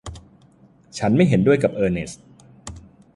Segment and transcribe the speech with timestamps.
[0.97, 2.23] ฉันไม่เห็นด้วยกับเออร์เนสท์